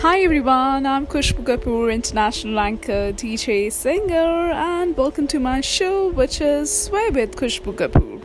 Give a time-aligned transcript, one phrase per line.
[0.00, 6.40] Hi everyone, I'm Kushbu Kapoor, international anchor, DJ, singer, and welcome to my show, which
[6.40, 8.22] is Sway with Kushbu Kapoor.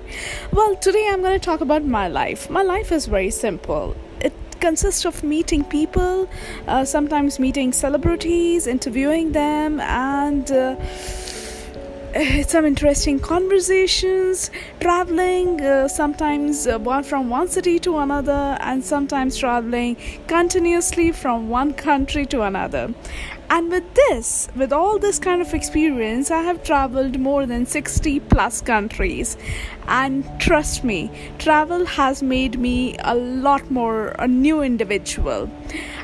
[0.53, 2.49] Well, today I'm going to talk about my life.
[2.49, 3.93] My life is very simple.
[4.21, 4.31] It
[4.61, 6.29] consists of meeting people,
[6.65, 10.77] uh, sometimes meeting celebrities, interviewing them, and uh,
[12.47, 19.35] some interesting conversations, traveling, uh, sometimes uh, one from one city to another, and sometimes
[19.37, 22.93] traveling continuously from one country to another.
[23.49, 28.19] And with this, with all this kind of experience, I have traveled more than 60
[28.21, 29.37] plus countries.
[29.87, 35.49] And trust me, travel has made me a lot more a new individual.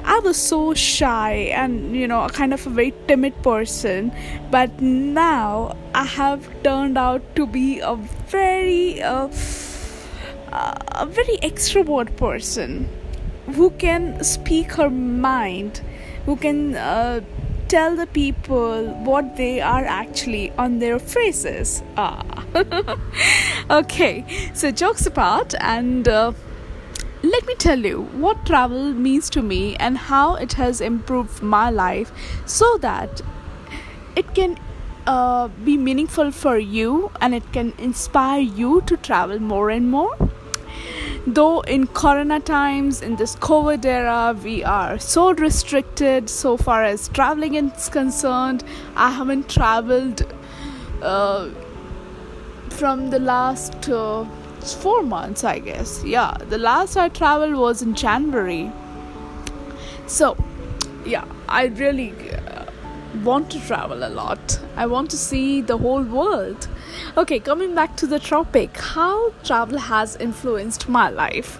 [0.03, 4.11] I was so shy and, you know, a kind of a very timid person,
[4.51, 9.29] but now I have turned out to be a very, uh,
[10.51, 12.87] a very extrovert person
[13.47, 15.81] who can speak her mind
[16.25, 17.21] who can uh,
[17.67, 21.83] tell the people what they are actually on their faces.
[21.97, 22.45] Ah.
[23.71, 26.33] okay, so jokes apart, and uh,
[27.23, 31.69] let me tell you what travel means to me and how it has improved my
[31.69, 32.11] life
[32.45, 33.21] so that
[34.15, 34.57] it can
[35.07, 40.15] uh, be meaningful for you and it can inspire you to travel more and more
[41.27, 47.09] though in corona times in this covid era we are so restricted so far as
[47.09, 48.63] traveling is concerned.
[48.95, 50.23] I haven't traveled
[51.01, 51.49] uh,
[52.69, 54.25] from the last uh,
[54.81, 56.03] four months i guess.
[56.03, 58.71] Yeah the last i traveled was in january.
[60.07, 60.35] So
[61.05, 62.13] yeah i really
[63.23, 66.67] want to travel a lot i want to see the whole world
[67.17, 71.59] Okay, coming back to the topic, how travel has influenced my life.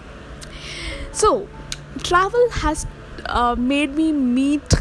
[1.12, 1.48] So,
[2.02, 2.86] travel has
[3.26, 4.74] uh, made me meet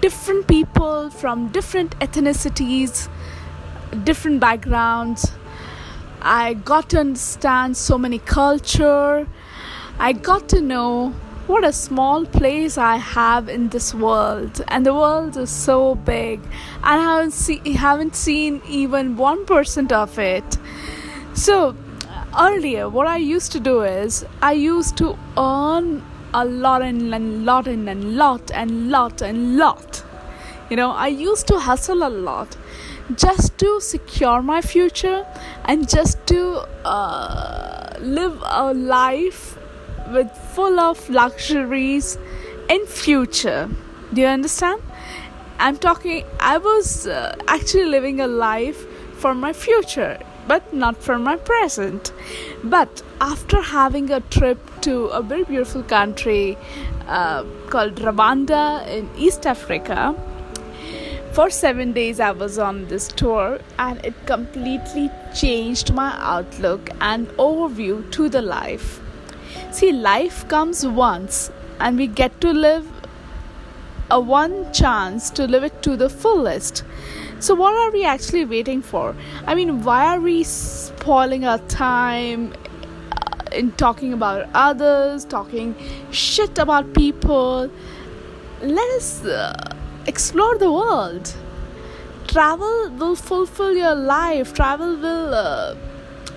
[0.00, 3.08] different people from different ethnicities,
[4.04, 5.32] different backgrounds.
[6.20, 9.26] I got to understand so many culture.
[9.98, 11.14] I got to know
[11.48, 16.40] what a small place I have in this world, and the world is so big,
[16.40, 20.58] and I haven't, see, haven't seen even one percent of it.
[21.32, 21.74] So,
[22.38, 26.04] earlier, what I used to do is I used to earn
[26.34, 30.04] a lot and a lot and a lot and lot and lot.
[30.68, 32.58] You know, I used to hustle a lot
[33.14, 35.26] just to secure my future
[35.64, 39.56] and just to uh, live a life
[40.12, 42.18] with full of luxuries
[42.68, 43.68] in future.
[44.12, 44.82] Do you understand?
[45.60, 51.18] I'm talking i was uh, actually living a life for my future but not for
[51.18, 52.12] my present.
[52.64, 56.56] But after having a trip to a very beautiful country
[57.06, 60.14] uh, called rwanda in east africa
[61.32, 67.28] for seven days i was on this tour and it completely changed my outlook and
[67.48, 69.00] overview to the life
[69.70, 71.50] See, life comes once,
[71.80, 72.86] and we get to live
[74.10, 76.84] a one chance to live it to the fullest.
[77.40, 79.14] So, what are we actually waiting for?
[79.46, 82.52] I mean, why are we spoiling our time
[83.12, 85.74] uh, in talking about others, talking
[86.10, 87.70] shit about people?
[88.60, 89.54] Let us uh,
[90.06, 91.32] explore the world.
[92.26, 95.34] Travel will fulfill your life, travel will.
[95.34, 95.76] Uh,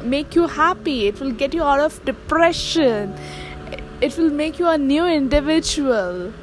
[0.04, 1.08] make you happy.
[1.08, 3.16] It will get you out of depression.
[4.02, 6.34] It will make you a new individual.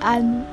[0.00, 0.46] And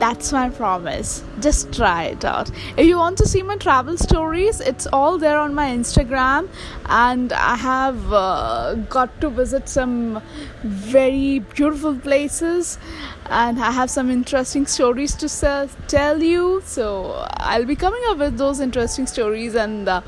[0.00, 1.22] that's my promise.
[1.40, 2.50] Just try it out.
[2.76, 6.48] If you want to see my travel stories it's all there on my instagram.
[6.86, 10.22] And i have uh, got to visit some
[10.64, 12.78] very beautiful places.
[13.26, 16.62] And i have some interesting stories to sell, tell you.
[16.64, 20.00] So i'll be coming up with those interesting stories and uh,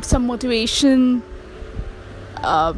[0.00, 1.22] some motivation
[2.38, 2.72] uh,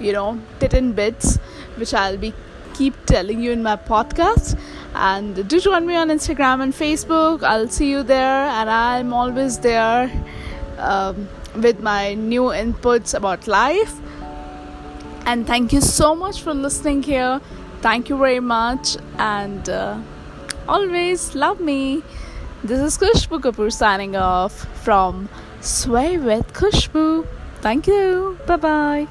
[0.00, 1.36] you know tit and bits
[1.76, 2.32] which i'll be
[2.76, 4.58] keep telling you in my podcast.
[4.94, 7.42] And do join me on instagram and facebook.
[7.42, 8.42] I'll see you there.
[8.58, 10.10] And i'm always there
[10.78, 13.94] um, with my new inputs about life.
[15.26, 17.40] And thank you so much for listening here.
[17.80, 18.96] Thank you very much.
[19.18, 19.98] And uh,
[20.68, 22.02] always love me.
[22.64, 24.54] This is kushbu kapoor signing off
[24.84, 25.28] from
[25.66, 27.26] Sway with Kushbu.
[27.60, 28.38] Thank you.
[28.46, 29.08] Bye bye.